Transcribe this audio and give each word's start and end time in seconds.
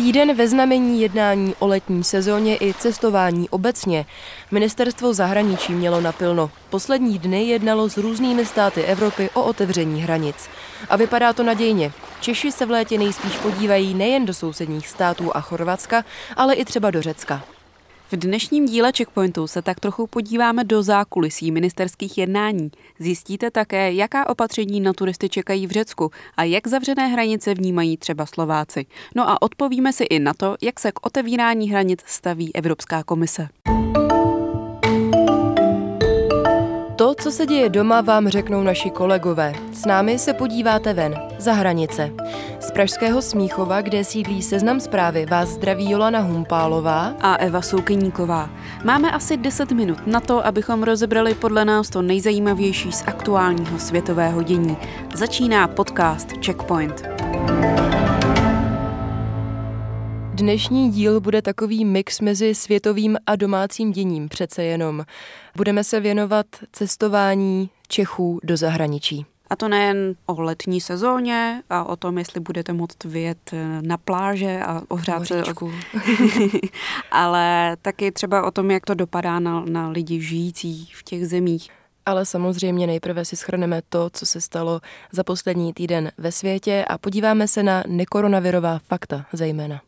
Týden 0.00 0.34
ve 0.34 0.48
znamení 0.48 1.00
jednání 1.02 1.54
o 1.58 1.66
letní 1.66 2.04
sezóně 2.04 2.56
i 2.56 2.74
cestování 2.74 3.48
obecně. 3.48 4.06
Ministerstvo 4.50 5.14
zahraničí 5.14 5.72
mělo 5.72 6.00
napilno. 6.00 6.50
Poslední 6.70 7.18
dny 7.18 7.44
jednalo 7.44 7.88
s 7.88 7.96
různými 7.96 8.46
státy 8.46 8.82
Evropy 8.82 9.30
o 9.34 9.42
otevření 9.42 10.02
hranic. 10.02 10.36
A 10.88 10.96
vypadá 10.96 11.32
to 11.32 11.42
nadějně. 11.42 11.92
Češi 12.20 12.52
se 12.52 12.66
v 12.66 12.70
létě 12.70 12.98
nejspíš 12.98 13.32
podívají 13.32 13.94
nejen 13.94 14.26
do 14.26 14.34
sousedních 14.34 14.88
států 14.88 15.36
a 15.36 15.40
Chorvatska, 15.40 16.04
ale 16.36 16.54
i 16.54 16.64
třeba 16.64 16.90
do 16.90 17.02
Řecka. 17.02 17.42
V 18.12 18.16
dnešním 18.16 18.66
díle 18.66 18.92
Checkpointu 18.96 19.46
se 19.46 19.62
tak 19.62 19.80
trochu 19.80 20.06
podíváme 20.06 20.64
do 20.64 20.82
zákulisí 20.82 21.50
ministerských 21.50 22.18
jednání. 22.18 22.70
Zjistíte 22.98 23.50
také, 23.50 23.92
jaká 23.92 24.28
opatření 24.28 24.80
na 24.80 24.92
turisty 24.92 25.28
čekají 25.28 25.66
v 25.66 25.70
Řecku 25.70 26.10
a 26.36 26.44
jak 26.44 26.66
zavřené 26.66 27.06
hranice 27.06 27.54
vnímají 27.54 27.96
třeba 27.96 28.26
Slováci. 28.26 28.86
No 29.16 29.30
a 29.30 29.42
odpovíme 29.42 29.92
si 29.92 30.04
i 30.04 30.18
na 30.18 30.34
to, 30.34 30.56
jak 30.62 30.80
se 30.80 30.92
k 30.92 31.06
otevírání 31.06 31.70
hranic 31.70 32.00
staví 32.06 32.54
Evropská 32.54 33.02
komise. 33.02 33.48
To, 37.00 37.14
co 37.14 37.30
se 37.30 37.46
děje 37.46 37.68
doma, 37.68 38.00
vám 38.00 38.28
řeknou 38.28 38.62
naši 38.62 38.90
kolegové. 38.90 39.52
S 39.72 39.84
námi 39.84 40.18
se 40.18 40.32
podíváte 40.32 40.94
ven, 40.94 41.14
za 41.38 41.52
hranice. 41.52 42.10
Z 42.60 42.70
Pražského 42.70 43.22
Smíchova, 43.22 43.80
kde 43.80 44.04
sídlí 44.04 44.42
seznam 44.42 44.80
zprávy, 44.80 45.26
vás 45.26 45.48
zdraví 45.48 45.90
Jolana 45.90 46.20
Humpálová 46.20 47.14
a 47.20 47.34
Eva 47.34 47.62
Soukeníková. 47.62 48.50
Máme 48.84 49.10
asi 49.10 49.36
10 49.36 49.72
minut 49.72 50.06
na 50.06 50.20
to, 50.20 50.46
abychom 50.46 50.82
rozebrali 50.82 51.34
podle 51.34 51.64
nás 51.64 51.90
to 51.90 52.02
nejzajímavější 52.02 52.92
z 52.92 53.04
aktuálního 53.06 53.78
světového 53.78 54.42
dění. 54.42 54.76
Začíná 55.14 55.68
podcast 55.68 56.28
Checkpoint. 56.46 57.29
Dnešní 60.40 60.90
díl 60.90 61.20
bude 61.20 61.42
takový 61.42 61.84
mix 61.84 62.20
mezi 62.20 62.54
světovým 62.54 63.16
a 63.26 63.36
domácím 63.36 63.92
děním 63.92 64.28
přece 64.28 64.64
jenom. 64.64 65.04
Budeme 65.56 65.84
se 65.84 66.00
věnovat 66.00 66.46
cestování 66.72 67.70
Čechů 67.88 68.40
do 68.42 68.56
zahraničí. 68.56 69.26
A 69.50 69.56
to 69.56 69.68
nejen 69.68 70.14
o 70.26 70.40
letní 70.40 70.80
sezóně 70.80 71.62
a 71.70 71.84
o 71.84 71.96
tom, 71.96 72.18
jestli 72.18 72.40
budete 72.40 72.72
moct 72.72 73.04
vyjet 73.04 73.38
eh, 73.52 73.82
na 73.82 73.96
pláže 73.96 74.60
a 74.66 74.82
ohřát 74.88 75.26
se, 75.26 75.42
ale 77.10 77.76
taky 77.82 78.12
třeba 78.12 78.46
o 78.46 78.50
tom, 78.50 78.70
jak 78.70 78.86
to 78.86 78.94
dopadá 78.94 79.40
na, 79.40 79.64
na 79.64 79.88
lidi 79.88 80.20
žijící 80.20 80.88
v 80.94 81.02
těch 81.02 81.28
zemích. 81.28 81.70
Ale 82.06 82.26
samozřejmě 82.26 82.86
nejprve 82.86 83.24
si 83.24 83.36
schrneme 83.36 83.82
to, 83.88 84.10
co 84.10 84.26
se 84.26 84.40
stalo 84.40 84.80
za 85.12 85.24
poslední 85.24 85.72
týden 85.72 86.10
ve 86.18 86.32
světě 86.32 86.84
a 86.88 86.98
podíváme 86.98 87.48
se 87.48 87.62
na 87.62 87.84
nekoronavirová 87.86 88.78
fakta 88.78 89.26
zejména. 89.32 89.80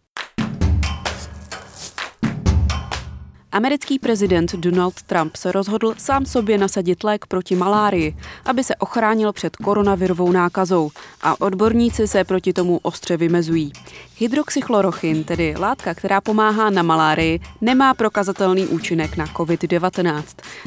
Americký 3.53 3.99
prezident 3.99 4.55
Donald 4.55 5.03
Trump 5.03 5.37
se 5.37 5.53
rozhodl 5.53 5.95
sám 5.99 6.27
sobě 6.27 6.59
nasadit 6.59 7.05
lék 7.05 7.27
proti 7.27 7.57
malárii, 7.57 8.17
aby 8.45 8.65
se 8.65 8.77
ochránil 8.77 9.33
před 9.33 9.57
koronavirovou 9.57 10.33
nákazou 10.33 10.91
a 11.23 11.41
odborníci 11.41 12.09
se 12.09 12.25
proti 12.25 12.53
tomu 12.53 12.79
ostře 12.83 13.17
vymezují. 13.17 13.73
Hydroxychlorochin, 14.19 15.25
tedy 15.25 15.55
látka, 15.59 15.95
která 15.95 16.21
pomáhá 16.21 16.71
na 16.71 16.83
malárii, 16.83 17.41
nemá 17.61 17.95
prokazatelný 17.95 18.67
účinek 18.67 19.17
na 19.17 19.27
COVID-19. 19.27 20.23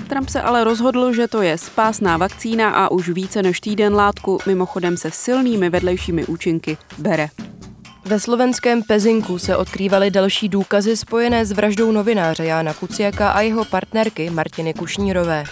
Trump 0.08 0.30
se 0.30 0.42
ale 0.42 0.64
rozhodl, 0.64 1.14
že 1.14 1.28
to 1.28 1.42
je 1.42 1.58
spásná 1.58 2.18
vakcína 2.18 2.70
a 2.70 2.92
už 2.92 3.10
více 3.10 3.44
než 3.44 3.60
týden 3.60 3.96
látku, 3.96 4.40
mimochodem 4.48 4.98
se 4.98 5.12
silnými 5.12 5.70
vedlejšími 5.70 6.26
účinky, 6.26 6.78
bere. 6.98 7.30
Ve 8.08 8.20
slovenském 8.20 8.84
Pezinku 8.84 9.38
se 9.38 9.58
odkrývaly 9.58 10.12
další 10.12 10.50
důkazy 10.50 10.98
spojené 10.98 11.46
s 11.46 11.52
vraždou 11.52 11.92
novináře 11.92 12.46
Jána 12.46 12.74
Kuciaka 12.74 13.32
a 13.32 13.42
jeho 13.42 13.66
partnerky 13.66 14.30
Martiny 14.30 14.74
Kušnírové. 14.74 15.44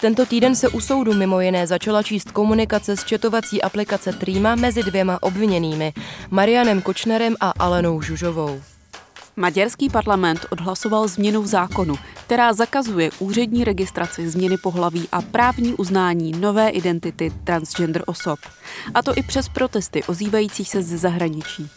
Tento 0.00 0.26
týden 0.26 0.54
se 0.54 0.68
u 0.68 0.80
soudu 0.80 1.14
mimo 1.14 1.40
jiné 1.40 1.66
začala 1.66 2.02
číst 2.02 2.30
komunikace 2.30 2.96
s 2.96 3.04
četovací 3.04 3.62
aplikace 3.62 4.12
Trýma 4.12 4.54
mezi 4.54 4.82
dvěma 4.82 5.22
obviněnými, 5.22 5.92
Marianem 6.30 6.82
Kočnerem 6.82 7.34
a 7.40 7.52
Alenou 7.58 8.02
Žužovou. 8.02 8.60
Maďarský 9.38 9.88
parlament 9.88 10.46
odhlasoval 10.50 11.08
změnu 11.08 11.42
v 11.42 11.46
zákonu, 11.46 11.94
která 12.24 12.52
zakazuje 12.52 13.10
úřední 13.18 13.64
registraci 13.64 14.30
změny 14.30 14.56
pohlaví 14.56 15.08
a 15.12 15.22
právní 15.22 15.74
uznání 15.74 16.32
nové 16.32 16.68
identity 16.68 17.32
transgender 17.44 18.02
osob. 18.06 18.38
A 18.94 19.02
to 19.02 19.18
i 19.18 19.22
přes 19.22 19.48
protesty 19.48 20.04
ozývajících 20.04 20.68
se 20.68 20.82
ze 20.82 20.98
zahraničí. 20.98 21.68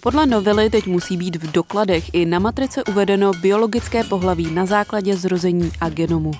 Podle 0.00 0.26
novely 0.26 0.70
teď 0.70 0.86
musí 0.86 1.16
být 1.16 1.36
v 1.36 1.52
dokladech 1.52 2.14
i 2.14 2.26
na 2.26 2.38
matrice 2.38 2.84
uvedeno 2.84 3.32
biologické 3.32 4.04
pohlaví 4.04 4.50
na 4.50 4.66
základě 4.66 5.16
zrození 5.16 5.72
a 5.80 5.88
genomu. 5.88 6.32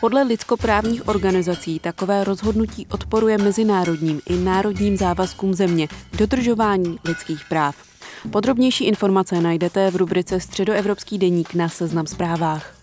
Podle 0.00 0.22
lidskoprávních 0.22 1.08
organizací 1.08 1.78
takové 1.78 2.24
rozhodnutí 2.24 2.86
odporuje 2.86 3.38
mezinárodním 3.38 4.20
i 4.28 4.36
národním 4.36 4.96
závazkům 4.96 5.54
země 5.54 5.88
dodržování 6.18 6.98
lidských 7.04 7.44
práv. 7.48 7.93
Podrobnější 8.30 8.84
informace 8.84 9.40
najdete 9.40 9.90
v 9.90 9.96
rubrice 9.96 10.40
Středoevropský 10.40 11.18
deník 11.18 11.54
na 11.54 11.68
Seznam 11.68 12.06
zprávách. 12.06 12.74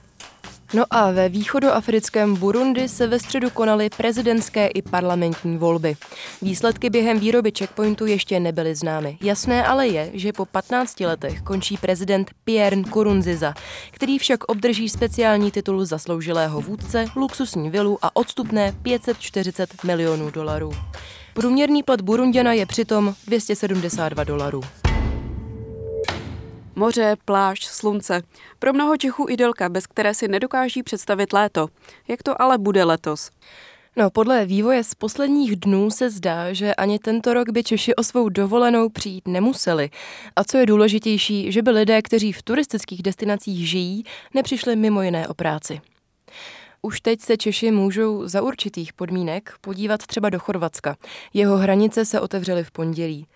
No 0.73 0.83
a 0.89 1.11
ve 1.11 1.29
východoafrickém 1.29 2.35
Burundi 2.35 2.89
se 2.89 3.07
ve 3.07 3.19
středu 3.19 3.49
konaly 3.49 3.89
prezidentské 3.97 4.67
i 4.67 4.81
parlamentní 4.81 5.57
volby. 5.57 5.95
Výsledky 6.41 6.89
během 6.89 7.19
výroby 7.19 7.51
checkpointu 7.57 8.05
ještě 8.05 8.39
nebyly 8.39 8.75
známy. 8.75 9.17
Jasné 9.21 9.65
ale 9.65 9.87
je, 9.87 10.09
že 10.13 10.33
po 10.33 10.45
15 10.45 10.99
letech 10.99 11.41
končí 11.41 11.77
prezident 11.77 12.31
Pierre 12.43 12.75
Nkurunziza, 12.75 13.53
který 13.91 14.19
však 14.19 14.43
obdrží 14.43 14.89
speciální 14.89 15.51
titul 15.51 15.85
zasloužilého 15.85 16.61
vůdce, 16.61 17.05
luxusní 17.15 17.69
vilu 17.69 17.97
a 18.01 18.15
odstupné 18.15 18.73
540 18.81 19.83
milionů 19.83 20.31
dolarů. 20.31 20.71
Průměrný 21.33 21.83
plat 21.83 22.01
Burundiana 22.01 22.53
je 22.53 22.65
přitom 22.65 23.13
272 23.27 24.23
dolarů. 24.23 24.61
Moře, 26.75 27.15
pláž, 27.25 27.65
slunce. 27.65 28.21
Pro 28.59 28.73
mnoho 28.73 28.97
Čechů 28.97 29.25
idylka, 29.29 29.69
bez 29.69 29.87
které 29.87 30.13
si 30.13 30.27
nedokáží 30.27 30.83
představit 30.83 31.33
léto. 31.33 31.67
Jak 32.07 32.23
to 32.23 32.41
ale 32.41 32.57
bude 32.57 32.83
letos? 32.83 33.31
No, 33.95 34.09
podle 34.09 34.45
vývoje 34.45 34.83
z 34.83 34.95
posledních 34.95 35.55
dnů 35.55 35.91
se 35.91 36.09
zdá, 36.09 36.53
že 36.53 36.75
ani 36.75 36.99
tento 36.99 37.33
rok 37.33 37.49
by 37.49 37.63
Češi 37.63 37.95
o 37.95 38.03
svou 38.03 38.29
dovolenou 38.29 38.89
přijít 38.89 39.27
nemuseli. 39.27 39.89
A 40.35 40.43
co 40.43 40.57
je 40.57 40.65
důležitější, 40.65 41.51
že 41.51 41.61
by 41.61 41.71
lidé, 41.71 42.01
kteří 42.01 42.31
v 42.33 42.43
turistických 42.43 43.03
destinacích 43.03 43.69
žijí, 43.69 44.03
nepřišli 44.33 44.75
mimo 44.75 45.01
jiné 45.01 45.27
o 45.27 45.33
práci. 45.33 45.81
Už 46.81 47.01
teď 47.01 47.21
se 47.21 47.37
Češi 47.37 47.71
můžou 47.71 48.27
za 48.27 48.41
určitých 48.41 48.93
podmínek 48.93 49.53
podívat 49.61 50.07
třeba 50.07 50.29
do 50.29 50.39
Chorvatska. 50.39 50.95
Jeho 51.33 51.57
hranice 51.57 52.05
se 52.05 52.19
otevřely 52.19 52.63
v 52.63 52.71
pondělí. 52.71 53.27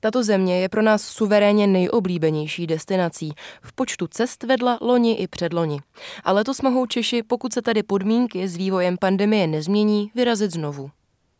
Tato 0.00 0.22
země 0.22 0.60
je 0.60 0.68
pro 0.68 0.82
nás 0.82 1.02
suverénně 1.02 1.66
nejoblíbenější 1.66 2.66
destinací. 2.66 3.32
V 3.62 3.72
počtu 3.72 4.06
cest 4.06 4.42
vedla 4.42 4.78
loni 4.80 5.14
i 5.14 5.28
předloni. 5.28 5.78
A 6.24 6.32
letos 6.32 6.62
mohou 6.62 6.86
Češi, 6.86 7.22
pokud 7.22 7.52
se 7.52 7.62
tady 7.62 7.82
podmínky 7.82 8.48
s 8.48 8.56
vývojem 8.56 8.96
pandemie 8.98 9.46
nezmění, 9.46 10.10
vyrazit 10.14 10.52
znovu. 10.52 10.90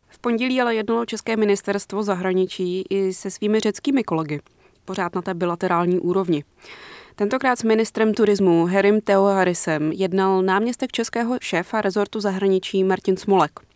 V 0.09 0.19
pondělí 0.19 0.61
ale 0.61 0.75
jednalo 0.75 1.05
České 1.05 1.37
ministerstvo 1.37 2.03
zahraničí 2.03 2.83
i 2.89 3.13
se 3.13 3.31
svými 3.31 3.59
řeckými 3.59 4.03
kolegy. 4.03 4.39
Pořád 4.85 5.15
na 5.15 5.21
té 5.21 5.33
bilaterální 5.33 5.99
úrovni. 5.99 6.43
Tentokrát 7.15 7.59
s 7.59 7.63
ministrem 7.63 8.13
turismu 8.13 8.65
Herim 8.65 9.01
Teoharisem 9.01 9.91
jednal 9.91 10.41
náměstek 10.41 10.91
českého 10.91 11.37
šéfa 11.41 11.81
rezortu 11.81 12.19
zahraničí 12.19 12.83
Martin 12.83 13.17
Smolek. 13.17 13.70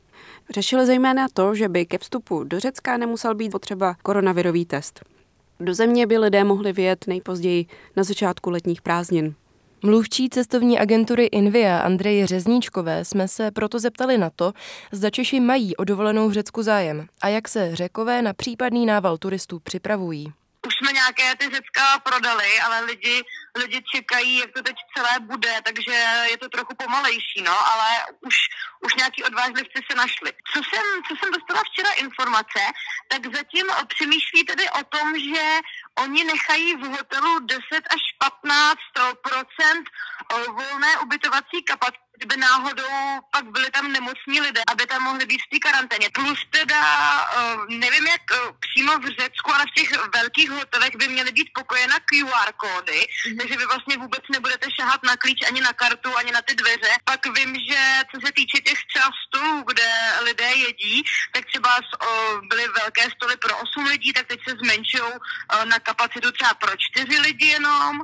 Řešili 0.49 0.85
zejména 0.85 1.27
to, 1.33 1.55
že 1.55 1.69
by 1.69 1.85
ke 1.85 1.97
vstupu 1.97 2.43
do 2.43 2.59
Řecka 2.59 2.97
nemusel 2.97 3.35
být 3.35 3.51
potřeba 3.51 3.95
koronavirový 4.03 4.65
test. 4.65 5.01
Do 5.59 5.73
země 5.73 6.07
by 6.07 6.17
lidé 6.17 6.43
mohli 6.43 6.73
vyjet 6.73 7.07
nejpozději 7.07 7.65
na 7.95 8.03
začátku 8.03 8.49
letních 8.49 8.81
prázdnin. 8.81 9.35
Mluvčí 9.83 10.29
cestovní 10.29 10.79
agentury 10.79 11.25
Invia 11.25 11.79
Andreje 11.79 12.27
Řezníčkové 12.27 13.05
jsme 13.05 13.27
se 13.27 13.51
proto 13.51 13.79
zeptali 13.79 14.17
na 14.17 14.29
to, 14.29 14.53
zda 14.91 15.09
Češi 15.09 15.39
mají 15.39 15.75
o 15.75 15.83
dovolenou 15.83 16.29
v 16.29 16.33
Řecku 16.33 16.63
zájem 16.63 17.07
a 17.21 17.27
jak 17.27 17.47
se 17.47 17.75
řekové 17.75 18.21
na 18.21 18.33
případný 18.33 18.85
nával 18.85 19.17
turistů 19.17 19.59
připravují. 19.59 20.33
Už 20.67 20.73
jsme 20.75 20.91
nějaké 20.91 21.35
ty 21.35 21.45
Řecka 21.45 21.99
prodali, 22.03 22.59
ale 22.59 22.79
lidi, 22.81 23.23
lidi 23.55 23.83
čekají, 23.95 24.37
jak 24.37 24.51
to 24.51 24.61
teď 24.61 24.75
celé 24.97 25.19
bude, 25.19 25.53
takže 25.63 25.91
je 26.31 26.37
to 26.37 26.49
trochu 26.49 26.75
pomalejší, 26.75 27.41
no, 27.41 27.55
ale 27.73 27.89
už 28.85 28.95
nějaký 28.97 29.23
odvážlivci 29.23 29.79
se 29.91 29.97
našli. 29.97 30.33
Co 30.53 30.59
jsem, 30.63 30.85
co 31.07 31.15
jsem 31.15 31.31
dostala 31.31 31.61
včera 31.63 31.91
informace, 31.91 32.61
tak 33.07 33.35
zatím 33.35 33.65
přemýšlí 33.87 34.43
tedy 34.43 34.69
o 34.69 34.83
tom, 34.83 35.19
že 35.19 35.59
oni 35.97 36.23
nechají 36.23 36.75
v 36.75 36.85
hotelu 36.97 37.39
10 37.39 37.61
až 37.95 38.01
15% 38.45 39.83
volné 40.47 40.97
ubytovací 40.99 41.63
kapacity 41.63 42.04
kdyby 42.17 42.37
náhodou 42.37 43.19
pak 43.31 43.45
byli 43.51 43.71
tam 43.71 43.91
nemocní 43.91 44.41
lidé, 44.41 44.61
aby 44.67 44.85
tam 44.85 45.03
mohli 45.03 45.25
být 45.25 45.41
v 45.41 45.49
té 45.51 45.59
karanténě. 45.59 46.09
Plus 46.13 46.39
teda, 46.49 46.81
eh, 47.37 47.57
nevím 47.69 48.07
jak 48.07 48.21
eh, 48.31 48.37
přímo 48.59 48.99
v 48.99 49.05
Řecku, 49.19 49.53
ale 49.55 49.63
v 49.65 49.75
těch 49.77 49.89
velkých 50.15 50.49
hotelech 50.49 50.95
by 50.95 51.07
měly 51.07 51.31
být 51.31 51.49
pokoje 51.53 51.87
na 51.87 51.99
QR 51.99 52.51
kódy, 52.57 53.07
mm. 53.29 53.37
takže 53.37 53.57
vy 53.57 53.65
vlastně 53.65 53.97
vůbec 53.97 54.23
nebudete 54.31 54.67
šahat 54.79 55.03
na 55.03 55.17
klíč 55.17 55.39
ani 55.47 55.61
na 55.61 55.73
kartu, 55.73 56.17
ani 56.17 56.31
na 56.31 56.41
ty 56.41 56.55
dveře. 56.55 56.91
Pak 57.03 57.25
vím, 57.37 57.55
že 57.69 57.79
co 58.11 58.17
se 58.25 58.31
týče 58.31 58.57
těch 58.61 58.79
třeba 58.89 59.09
stolů, 59.27 59.63
kde 59.67 59.89
lidé 60.23 60.49
jedí, 60.67 61.03
tak 61.33 61.45
třeba 61.45 61.71
eh, 61.77 62.07
byly 62.49 62.67
velké 62.67 63.03
stoly 63.15 63.37
pro 63.37 63.57
8 63.57 63.85
lidí, 63.85 64.13
tak 64.13 64.27
teď 64.27 64.39
se 64.47 64.55
zmenšují 64.63 65.13
na 65.63 65.79
kapacitu 65.79 66.31
třeba 66.31 66.53
pro 66.53 66.71
4 66.95 67.19
lidi 67.19 67.47
jenom. 67.47 68.01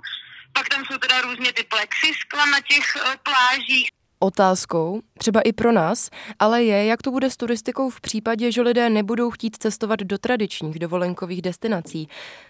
Pak 0.54 0.70
tam 0.70 0.86
jsou 0.86 0.98
teda 0.98 1.22
různě 1.22 1.54
ty 1.54 1.64
plexiskla 1.64 2.46
na 2.46 2.60
těch 2.62 2.98
plážích. 3.24 3.90
Otázkou, 4.24 5.02
třeba 5.18 5.42
i 5.42 5.54
pro 5.54 5.72
nás, 5.72 6.10
ale 6.40 6.64
je, 6.64 6.86
jak 6.86 7.02
to 7.02 7.12
bude 7.12 7.30
s 7.30 7.38
turistikou 7.38 7.90
v 7.90 8.02
případě, 8.02 8.52
že 8.52 8.62
lidé 8.62 8.90
nebudou 8.90 9.30
chtít 9.30 9.56
cestovat 9.60 10.00
do 10.00 10.18
tradičních 10.18 10.80
dovolenkových 10.80 11.42
destinací. 11.42 12.08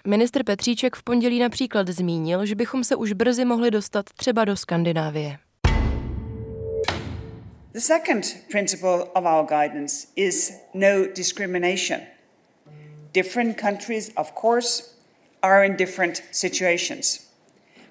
Ministr 0.08 0.44
Petříček 0.44 0.96
v 0.96 1.04
pondělí 1.04 1.40
například 1.40 1.88
zmínil, 1.88 2.46
že 2.46 2.56
bychom 2.56 2.84
se 2.84 2.96
už 2.96 3.14
brzy 3.14 3.46
mohli 3.46 3.72
dostat 3.72 4.06
třeba 4.16 4.46
do 4.46 4.58
Skandinávie. 4.58 5.38
The 7.74 7.80
second 7.80 8.38
principle 8.52 9.04
of 9.04 9.24
our 9.24 9.46
guidance 9.46 10.08
is 10.16 10.54
no 10.74 11.06
discrimination. 11.16 12.00
Different 13.14 13.62
countries, 13.62 14.12
of 14.18 14.32
course, 14.42 14.84
are 15.42 15.66
in 15.66 15.76
different 15.76 16.24
situations. 16.32 17.28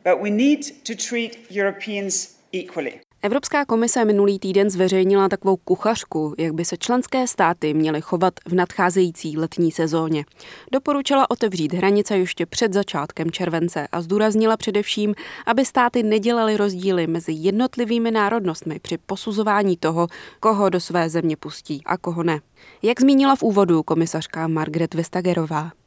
But 0.05 0.23
we 0.23 0.31
need 0.31 0.61
to 0.87 0.95
treat 1.09 1.51
Europeans 1.51 2.37
equally. 2.53 3.01
Evropská 3.23 3.65
komise 3.65 4.05
minulý 4.05 4.39
týden 4.39 4.71
zveřejnila 4.71 5.29
takovou 5.29 5.57
kuchařku, 5.57 6.35
jak 6.39 6.55
by 6.55 6.65
se 6.65 6.77
členské 6.77 7.27
státy 7.27 7.75
měly 7.75 8.01
chovat 8.01 8.35
v 8.47 8.55
nadcházející 8.55 9.39
letní 9.39 9.73
sezóně. 9.73 10.25
Doporučila 10.73 11.31
otevřít 11.31 11.73
hranice 11.73 12.19
ještě 12.19 12.47
před 12.47 12.73
začátkem 12.73 13.31
července 13.31 13.89
a 13.93 14.03
zdůraznila 14.03 14.57
především, 14.57 15.15
aby 15.47 15.65
státy 15.65 16.03
nedělaly 16.03 16.57
rozdíly 16.57 17.07
mezi 17.07 17.33
jednotlivými 17.33 18.11
národnostmi 18.11 18.79
při 18.79 18.99
posuzování 18.99 19.77
toho, 19.77 20.07
koho 20.41 20.69
do 20.69 20.81
své 20.81 21.11
země 21.11 21.37
pustí 21.37 21.83
a 21.87 21.97
koho 21.97 22.23
ne. 22.23 22.41
Jak 22.83 23.01
zmínila 23.01 23.37
v 23.37 23.43
úvodu 23.43 23.83
komisařka 23.83 24.49
Margaret 24.49 24.95
Vestagerová. 24.95 25.80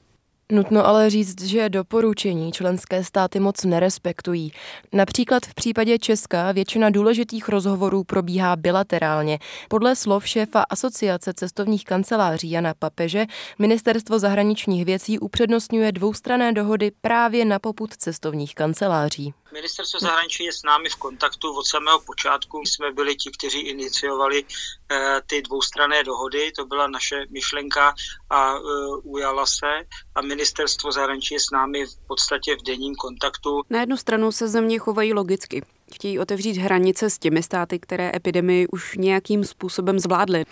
Nutno 0.54 0.88
ale 0.88 1.10
říct, 1.10 1.42
že 1.42 1.70
doporučení 1.70 2.52
členské 2.52 3.04
státy 3.04 3.40
moc 3.40 3.64
nerespektují. 3.64 4.52
Například 4.94 5.46
v 5.46 5.54
případě 5.54 6.00
Česka 6.00 6.52
většina 6.52 6.90
důležitých 6.90 7.50
rozhovorů 7.50 8.04
probíhá 8.04 8.56
bilaterálně. 8.56 9.40
Podle 9.70 9.96
slov 9.96 10.28
šéfa 10.28 10.62
Asociace 10.62 11.34
cestovních 11.34 11.86
kanceláří 11.86 12.52
Jana 12.52 12.74
Papeže 12.80 13.26
ministerstvo 13.60 14.20
zahraničních 14.20 14.86
věcí 14.86 15.20
upřednostňuje 15.20 15.92
dvoustrané 15.92 16.54
dohody 16.54 16.92
právě 17.02 17.46
na 17.46 17.60
poput 17.60 17.94
cestovních 17.98 18.56
kanceláří. 18.56 19.34
Ministerstvo 19.54 20.00
zahraničí 20.00 20.44
je 20.44 20.54
s 20.54 20.64
námi 20.64 20.90
v 20.90 20.96
kontaktu 20.96 21.58
od 21.58 21.68
samého 21.68 22.00
počátku. 22.00 22.60
My 22.60 22.68
jsme 22.68 22.92
byli 22.92 23.16
ti, 23.16 23.32
kteří 23.32 23.60
iniciovali 23.60 24.44
eh, 24.44 25.22
ty 25.30 25.42
dvoustranné 25.42 26.04
dohody, 26.04 26.52
to 26.52 26.66
byla 26.66 26.88
naše 26.88 27.26
myšlenka 27.30 27.94
a 28.30 28.56
eh, 28.56 28.60
ujala 29.04 29.46
se 29.46 29.72
a 30.16 30.22
ministerstvo 30.22 30.92
zahraničí 30.92 31.34
je 31.34 31.40
s 31.40 31.52
námi 31.52 31.86
v 31.86 32.08
podstatě 32.08 32.56
v 32.56 32.64
denním 32.64 32.96
kontaktu. 32.96 33.62
Na 33.70 33.80
jednu 33.80 33.98
stranu 33.98 34.32
se 34.32 34.48
země 34.48 34.80
chovají 34.80 35.14
logicky 35.14 35.64
chtějí 35.94 36.20
otevřít 36.20 36.58
hranice 36.58 37.10
s 37.10 37.20
těmi 37.20 37.44
státy, 37.44 37.80
které 37.80 38.12
epidemii 38.16 38.68
už 38.68 38.98
nějakým 38.98 39.44
způsobem 39.44 40.00
zvládly. 40.00 40.46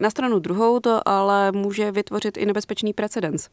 Na 0.00 0.10
stranu 0.10 0.38
druhou 0.38 0.80
to 0.80 1.08
ale 1.08 1.52
může 1.52 1.92
vytvořit 1.92 2.36
i 2.36 2.46
nebezpečný 2.46 2.92
precedens. 2.92 3.48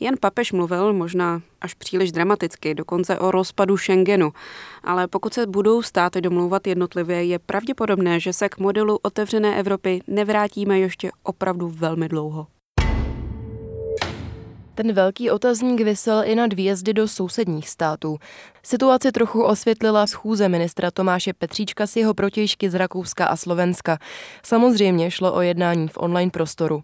Jan 0.00 0.14
Papež 0.20 0.52
mluvil 0.52 0.92
možná 0.92 1.42
až 1.60 1.74
příliš 1.74 2.12
dramaticky, 2.12 2.74
dokonce 2.74 3.18
o 3.18 3.30
rozpadu 3.30 3.76
Schengenu. 3.76 4.32
Ale 4.84 5.08
pokud 5.08 5.34
se 5.34 5.46
budou 5.46 5.82
státy 5.82 6.20
domlouvat 6.20 6.66
jednotlivě, 6.66 7.24
je 7.24 7.38
pravděpodobné, 7.38 8.20
že 8.20 8.32
se 8.32 8.48
k 8.48 8.58
modelu 8.58 8.98
otevřené 9.02 9.58
Evropy 9.58 10.00
nevrátíme 10.06 10.78
ještě 10.78 11.10
opravdu 11.22 11.68
velmi 11.68 12.08
dlouho. 12.08 12.46
Ten 14.74 14.92
velký 14.92 15.30
otazník 15.30 15.80
vysel 15.80 16.22
i 16.24 16.34
nad 16.34 16.52
výjezdy 16.52 16.94
do 16.94 17.08
sousedních 17.08 17.68
států. 17.68 18.18
Situaci 18.62 19.12
trochu 19.12 19.42
osvětlila 19.42 20.06
schůze 20.06 20.48
ministra 20.48 20.90
Tomáše 20.90 21.32
Petříčka 21.32 21.86
s 21.86 21.96
jeho 21.96 22.14
protějšky 22.14 22.70
z 22.70 22.74
Rakouska 22.74 23.26
a 23.26 23.36
Slovenska. 23.36 23.98
Samozřejmě 24.42 25.10
šlo 25.10 25.34
o 25.34 25.40
jednání 25.40 25.88
v 25.88 25.98
online 25.98 26.30
prostoru. 26.30 26.82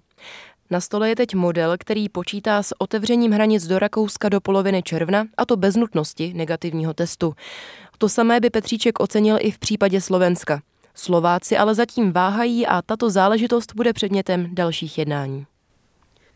Na 0.70 0.81
stole 0.81 1.08
je 1.08 1.16
teď 1.16 1.34
model, 1.34 1.75
který 1.78 2.08
počítá 2.08 2.62
s 2.62 2.81
otevřením 2.81 3.32
hranic 3.32 3.66
do 3.66 3.78
Rakouska 3.78 4.28
do 4.28 4.40
poloviny 4.40 4.82
června, 4.82 5.26
a 5.36 5.46
to 5.46 5.56
bez 5.56 5.76
nutnosti 5.76 6.32
negativního 6.34 6.94
testu. 6.94 7.34
To 7.98 8.08
samé 8.08 8.40
by 8.40 8.50
Petříček 8.50 9.00
ocenil 9.00 9.36
i 9.40 9.50
v 9.50 9.58
případě 9.58 10.00
Slovenska. 10.00 10.60
Slováci 10.94 11.56
ale 11.56 11.75
zatím 11.75 12.12
váhají 12.12 12.66
a 12.66 12.82
tato 12.82 13.10
záležitost 13.10 13.75
bude 13.75 13.93
předmětem 13.93 14.54
dalších 14.54 14.98
jednání. 14.98 15.46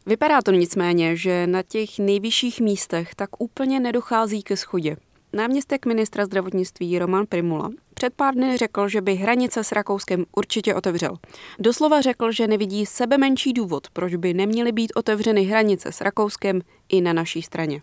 Vypadá 0.07 0.43
to 0.43 0.53
nicméně, 0.53 1.17
že 1.17 1.47
na 1.47 1.63
těch 1.63 1.99
nejvyšších 1.99 2.61
místech 2.61 3.15
tak 3.15 3.31
úplně 3.39 3.81
nedochází 3.81 4.43
ke 4.43 4.57
schodě. 4.57 4.97
Náměstek 5.33 5.87
ministra 5.87 6.27
zdravotnictví 6.27 6.99
Roman 6.99 7.27
Primula 7.27 7.71
před 7.95 8.15
pár 8.15 8.35
dny 8.35 8.57
řekl, 8.57 8.89
že 8.89 9.01
by 9.01 9.15
hranice 9.15 9.65
s 9.65 9.73
Rakouskem 9.73 10.25
určitě 10.37 10.75
otevřel. 10.75 11.17
Doslova 11.59 12.01
řekl, 12.01 12.33
že 12.33 12.47
nevidí 12.47 12.87
sebe 12.87 13.19
menší 13.19 13.53
důvod, 13.53 13.87
proč 13.93 14.15
by 14.15 14.35
neměly 14.35 14.73
být 14.73 14.93
otevřeny 14.95 15.43
hranice 15.43 15.93
s 15.93 16.01
Rakouskem 16.01 16.61
i 16.89 17.01
na 17.01 17.13
naší 17.13 17.43
straně. 17.43 17.83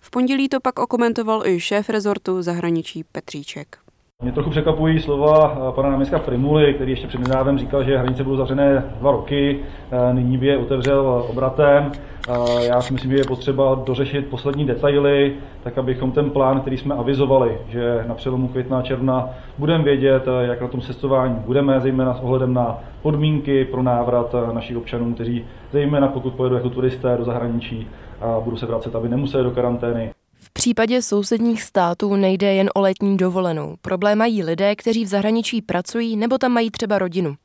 V 0.00 0.10
pondělí 0.10 0.48
to 0.48 0.60
pak 0.60 0.78
okomentoval 0.78 1.46
i 1.46 1.60
šéf 1.60 1.88
rezortu 1.88 2.42
zahraničí 2.42 3.04
Petříček. 3.04 3.85
Mě 4.22 4.32
trochu 4.32 4.50
překvapují 4.50 5.00
slova 5.00 5.56
eh, 5.56 5.72
pana 5.72 5.90
náměstka 5.90 6.18
Primuly, 6.18 6.74
který 6.74 6.92
ještě 6.92 7.06
před 7.06 7.20
nedávem 7.20 7.58
říkal, 7.58 7.84
že 7.84 7.98
hranice 7.98 8.24
budou 8.24 8.36
zavřené 8.36 8.84
dva 9.00 9.10
roky, 9.10 9.58
eh, 9.90 10.14
nyní 10.14 10.38
by 10.38 10.46
je 10.46 10.58
otevřel 10.58 11.24
obratem. 11.28 11.92
Eh, 12.28 12.64
já 12.66 12.80
si 12.80 12.92
myslím, 12.92 13.10
že 13.10 13.16
je 13.16 13.24
potřeba 13.24 13.74
dořešit 13.74 14.26
poslední 14.26 14.64
detaily, 14.64 15.34
tak 15.62 15.78
abychom 15.78 16.12
ten 16.12 16.30
plán, 16.30 16.60
který 16.60 16.76
jsme 16.76 16.94
avizovali, 16.94 17.58
že 17.68 18.04
na 18.08 18.14
přelomu 18.14 18.48
května 18.48 18.78
a 18.78 18.82
června 18.82 19.28
budeme 19.58 19.84
vědět, 19.84 20.24
jak 20.40 20.60
na 20.60 20.68
tom 20.68 20.80
cestování 20.80 21.36
budeme, 21.46 21.80
zejména 21.80 22.14
s 22.14 22.20
ohledem 22.20 22.54
na 22.54 22.78
podmínky 23.02 23.64
pro 23.64 23.82
návrat 23.82 24.34
našich 24.52 24.76
občanů, 24.76 25.14
kteří 25.14 25.44
zejména 25.72 26.08
pokud 26.08 26.34
pojedou 26.34 26.56
jako 26.56 26.70
turisté 26.70 27.16
do 27.16 27.24
zahraničí 27.24 27.88
a 28.20 28.40
budou 28.40 28.56
se 28.56 28.66
vracet, 28.66 28.96
aby 28.96 29.08
nemuseli 29.08 29.44
do 29.44 29.50
karantény, 29.50 30.15
případě 30.56 31.02
sousedních 31.02 31.62
států 31.62 32.16
nejde 32.16 32.54
jen 32.54 32.70
o 32.74 32.80
letní 32.80 33.16
dovolenou. 33.16 33.76
Problém 33.82 34.18
mají 34.18 34.42
lidé, 34.42 34.76
kteří 34.76 35.04
v 35.04 35.08
zahraničí 35.08 35.62
pracují 35.62 36.16
nebo 36.16 36.38
tam 36.38 36.52
mají 36.52 36.70
třeba 36.70 36.98
rodinu. 36.98 37.36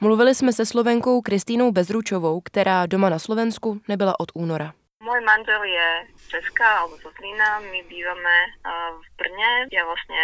Mluvili 0.00 0.34
jsme 0.34 0.52
se 0.52 0.66
Slovenkou 0.66 1.20
Kristýnou 1.20 1.72
Bezručovou, 1.72 2.40
která 2.40 2.86
doma 2.86 3.08
na 3.08 3.18
Slovensku 3.18 3.80
nebyla 3.88 4.20
od 4.20 4.28
února. 4.34 4.72
Můj 5.02 5.20
manžel 5.20 5.62
je 5.62 6.06
Česká 6.28 6.68
alebo 6.78 6.96
z 6.96 7.02
Zlína, 7.18 7.60
my 7.60 7.82
býváme 7.88 8.36
v 9.02 9.16
Brně, 9.16 9.50
já 9.72 9.84
vlastně 9.84 10.22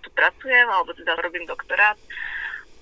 tu 0.00 0.10
pracujem, 0.10 0.68
alebo 0.70 0.92
teda 0.92 1.14
robím 1.16 1.46
doktorát 1.46 1.96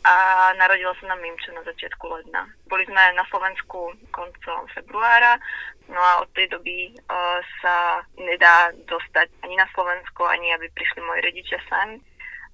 a 0.05 0.15
narodila 0.55 0.95
sa 0.99 1.11
nám 1.11 1.21
Mimčo 1.21 1.51
na 1.53 1.63
začiatku 1.67 2.05
ledna. 2.07 2.47
Boli 2.71 2.87
sme 2.87 3.03
na 3.15 3.25
Slovensku 3.27 3.93
koncom 4.15 4.67
februára, 4.71 5.41
no 5.91 5.99
a 5.99 6.23
od 6.23 6.29
tej 6.33 6.49
doby 6.53 6.93
uh, 6.95 7.41
sa 7.63 8.05
nedá 8.15 8.71
dostať 8.87 9.29
ani 9.43 9.59
na 9.59 9.67
Slovensko, 9.75 10.29
ani 10.29 10.55
aby 10.55 10.71
prišli 10.73 11.03
moji 11.03 11.21
rodičia 11.25 11.59
sem. 11.67 11.99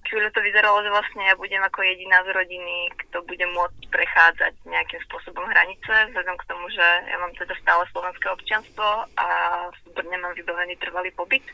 Chvíľu 0.05 0.29
to 0.37 0.45
vyzeralo, 0.45 0.85
že 0.85 0.93
vlastne 0.93 1.23
ja 1.25 1.33
budem 1.33 1.65
ako 1.65 1.81
jediná 1.81 2.21
z 2.29 2.37
rodiny, 2.37 2.93
kto 3.09 3.25
bude 3.25 3.47
môcť 3.57 3.89
prechádzať 3.89 4.53
nejakým 4.69 5.01
spôsobom 5.09 5.49
hranice, 5.49 6.13
vzhľadom 6.13 6.37
k 6.37 6.49
tomu, 6.49 6.69
že 6.69 6.87
ja 7.09 7.17
mám 7.17 7.33
teda 7.41 7.57
stále 7.65 7.89
slovenské 7.89 8.29
občianstvo 8.29 8.85
a 9.17 9.27
v 9.73 9.81
Brne 9.97 10.21
mám 10.21 10.37
vybavený 10.37 10.77
trvalý 10.77 11.09
pobyt. 11.17 11.45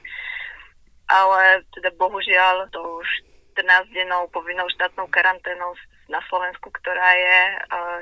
Ale 1.06 1.62
teda 1.74 1.94
bohužiaľ 1.94 2.66
to 2.74 2.82
už 3.02 3.08
14-dennou 3.60 4.32
povinnou 4.32 4.66
štátnou 4.72 5.06
karanténou 5.12 5.76
na 6.10 6.18
Slovensku, 6.26 6.74
ktorá 6.74 7.10
je, 7.14 7.40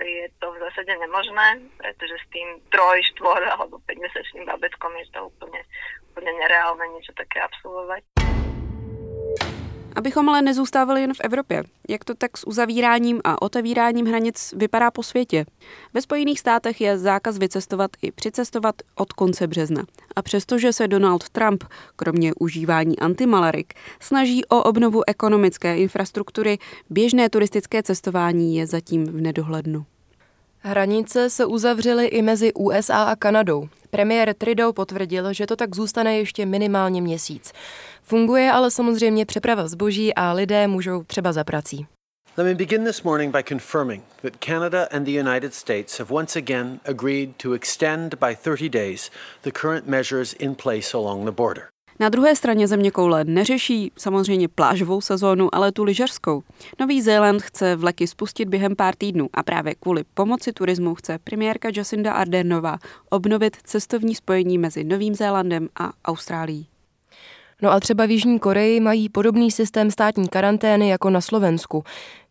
je 0.07 0.27
to 0.41 0.49
v 0.57 0.61
zásade 0.65 0.97
nemožné, 0.97 1.61
pretože 1.77 2.17
s 2.17 2.27
tým 2.33 2.49
troj, 2.73 3.03
štvor 3.15 3.43
alebo 3.45 3.77
5 3.85 4.01
mesačným 4.01 4.49
babetkom 4.49 4.97
je 4.97 5.07
to 5.13 5.29
úplne, 5.29 5.61
úplne 6.15 6.33
nereálne 6.41 6.89
niečo 6.97 7.13
také 7.13 7.45
absolvovať. 7.45 8.18
Abychom 9.99 10.29
ale 10.29 10.43
nezůstávali 10.43 11.01
jen 11.01 11.15
v 11.15 11.21
Evropě. 11.21 11.65
Jak 11.89 12.05
to 12.05 12.15
tak 12.15 12.39
s 12.39 12.47
uzavíráním 12.47 13.21
a 13.25 13.43
otevíráním 13.43 14.07
hranic 14.07 14.55
vypadá 14.57 14.91
po 14.91 15.03
světě? 15.03 15.47
Ve 15.95 16.03
Spojených 16.03 16.41
státech 16.41 16.81
je 16.81 16.99
zákaz 16.99 17.39
vycestovat 17.39 17.91
i 18.03 18.13
přicestovat 18.13 18.75
od 18.95 19.13
konce 19.13 19.47
března. 19.47 19.85
A 20.17 20.23
přestože 20.23 20.73
se 20.73 20.89
Donald 20.89 21.29
Trump, 21.29 21.65
kromě 21.97 22.33
užívání 22.41 22.99
antimalarik, 22.99 23.75
snaží 24.01 24.45
o 24.45 24.63
obnovu 24.63 25.03
ekonomické 25.07 25.79
infrastruktury, 25.79 26.59
běžné 26.91 27.31
turistické 27.31 27.83
cestování 27.83 28.57
je 28.57 28.67
zatím 28.67 29.05
v 29.05 29.21
nedohlednu. 29.21 29.85
Hranice 30.61 31.31
se 31.31 31.47
uzavřely 31.47 32.07
i 32.07 32.23
mezi 32.23 32.53
USA 32.53 33.03
a 33.03 33.17
Kanadou. 33.17 33.69
Premiér 33.91 34.35
Trudeau 34.35 34.73
potvrdil, 34.73 35.33
že 35.33 35.47
to 35.47 35.57
tak 35.57 35.77
zůstane 35.77 36.17
ještě 36.17 36.47
minimálně 36.47 37.03
měsíc. 37.03 37.53
Funguje 38.03 38.53
ale 38.53 38.71
samozřejmě 38.71 39.27
přeprava 39.27 39.69
zboží 39.69 40.15
a 40.15 40.33
lidé 40.33 40.67
můžou 40.67 41.03
třeba 41.03 41.33
za 41.33 41.45
prací. 41.45 41.87
Let 42.37 42.45
me 42.45 42.55
begin 42.55 42.85
this 42.85 43.03
morning 43.03 43.33
by 43.33 43.43
confirming 43.43 44.03
that 44.23 44.37
Canada 44.41 44.89
and 44.93 45.05
the 45.05 45.21
United 45.21 45.55
States 45.55 45.99
have 45.99 46.11
once 46.11 46.39
again 46.39 46.81
agreed 46.85 47.37
to 47.37 47.53
extend 47.53 48.15
by 48.15 48.37
30 48.37 48.69
days 48.69 49.11
the 49.43 49.51
current 49.51 49.87
measures 49.89 50.35
in 50.39 50.55
place 50.55 50.97
along 50.97 51.25
the 51.25 51.33
border. 51.33 51.69
Na 52.01 52.09
druhé 52.09 52.37
straně 52.37 52.69
země 52.69 52.91
koule 52.91 53.25
neřeší 53.25 53.93
samozřejmě 53.99 54.49
plážovou 54.49 55.01
sezónu, 55.01 55.55
ale 55.55 55.73
tu 55.73 55.85
lyžařskou. 55.85 56.43
Nový 56.81 57.03
Zéland 57.03 57.43
chce 57.43 57.77
vleky 57.77 58.07
spustit 58.07 58.49
během 58.49 58.77
pár 58.77 58.95
týdnů 58.95 59.29
a 59.33 59.43
právě 59.43 59.75
kvůli 59.75 60.05
pomoci 60.15 60.53
turismu 60.53 60.95
chce 60.95 61.19
premiérka 61.25 61.69
Jacinda 61.77 62.13
Ardennová 62.13 62.79
obnovit 63.11 63.57
cestovní 63.65 64.15
spojení 64.15 64.59
mezi 64.59 64.85
Novým 64.85 65.15
Zélandem 65.15 65.69
a 65.81 65.93
Austrálií. 66.05 66.67
No 67.63 67.71
a 67.71 67.81
třeba 67.81 68.07
v 68.07 68.11
Jižní 68.11 68.39
Koreji 68.39 68.81
mají 68.81 69.09
podobný 69.09 69.51
systém 69.51 69.91
státní 69.91 70.29
karantény 70.29 70.89
jako 70.89 71.11
na 71.11 71.21
Slovensku. 71.21 71.85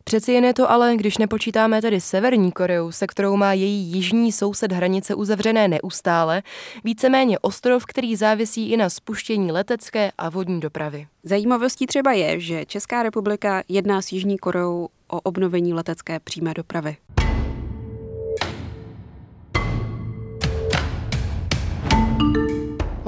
Přeci 0.04 0.32
jen 0.32 0.44
je 0.44 0.54
to 0.54 0.70
ale, 0.70 0.96
když 0.96 1.18
nepočítáme 1.18 1.82
tedy 1.82 2.00
Severní 2.00 2.52
Koreu, 2.52 2.92
se 2.92 3.06
kterou 3.06 3.36
má 3.36 3.52
její 3.52 3.92
jižní 3.92 4.32
soused 4.32 4.72
hranice 4.72 5.14
uzavřené 5.14 5.68
neustále, 5.68 6.42
víceméně 6.84 7.38
ostrov, 7.38 7.86
který 7.86 8.16
závisí 8.16 8.70
i 8.70 8.76
na 8.76 8.90
spuštění 8.90 9.52
letecké 9.52 10.12
a 10.18 10.28
vodní 10.28 10.60
dopravy. 10.60 11.06
Zajímavostí 11.24 11.86
třeba 11.86 12.12
je, 12.12 12.40
že 12.40 12.66
Česká 12.66 13.02
republika 13.02 13.62
jedná 13.68 14.02
s 14.02 14.12
Jižní 14.12 14.38
Koreou 14.38 14.88
o 15.08 15.20
obnovení 15.20 15.74
letecké 15.74 16.20
přímé 16.20 16.54
dopravy. 16.54 16.96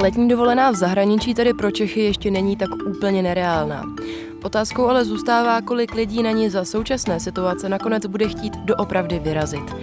Letní 0.02 0.28
dovolená 0.28 0.70
v 0.70 0.74
zahraničí 0.74 1.34
tedy 1.34 1.54
pro 1.54 1.70
Čechy 1.70 2.00
ještě 2.00 2.30
není 2.30 2.56
tak 2.56 2.68
úplně 2.86 3.22
nereálná. 3.22 3.84
Otázkou 4.42 4.86
ale 4.86 5.04
zůstává, 5.04 5.60
kolik 5.60 5.94
lidí 5.94 6.22
na 6.22 6.30
ní 6.30 6.50
za 6.50 6.64
současné 6.64 7.20
situace 7.20 7.68
nakonec 7.68 8.06
bude 8.06 8.28
chtít 8.28 8.56
doopravdy 8.56 9.18
vyrazit. 9.18 9.74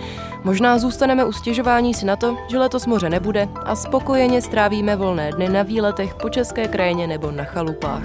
Možná 0.44 0.80
zůstaneme 0.80 1.26
u 1.26 1.32
stěžování 1.32 1.94
si 1.94 2.06
na 2.06 2.16
to, 2.16 2.38
že 2.50 2.60
letos 2.60 2.86
moře 2.86 3.10
nebude 3.10 3.50
a 3.66 3.76
spokojeně 3.76 4.42
strávíme 4.42 4.96
volné 4.96 5.32
dny 5.32 5.50
na 5.50 5.64
výletech 5.64 6.16
po 6.16 6.30
české 6.30 6.68
krajině 6.68 7.08
nebo 7.08 7.32
na 7.32 7.44
chalupách. 7.44 8.04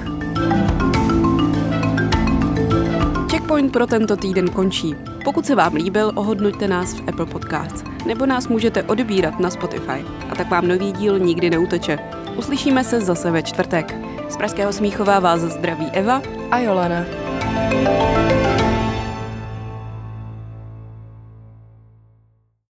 Checkpoint 3.43 3.73
pro 3.73 3.87
tento 3.87 4.17
týden 4.17 4.49
končí. 4.51 4.95
Pokud 5.25 5.47
se 5.47 5.55
vám 5.55 5.75
líbil, 5.75 6.13
ohodnoťte 6.15 6.69
nás 6.69 6.95
v 6.95 7.09
Apple 7.09 7.27
Podcasts, 7.27 7.85
nebo 8.07 8.27
nás 8.27 8.49
můžete 8.49 8.83
odebírat 8.83 9.41
na 9.41 9.51
Spotify. 9.51 10.05
A 10.31 10.35
tak 10.35 10.51
vám 10.51 10.69
nový 10.69 10.93
díl 10.93 11.19
nikdy 11.19 11.51
neuteče. 11.51 11.99
Uslyšíme 12.37 12.85
se 12.85 13.01
zase 13.01 13.31
ve 13.31 13.43
čtvrtek. 13.43 13.95
Z 14.29 14.37
Pražského 14.37 14.73
Smíchova 14.73 15.19
vás 15.19 15.41
zdraví 15.41 15.87
Eva 15.93 16.23
a 16.51 16.59
Jolana. 16.59 17.05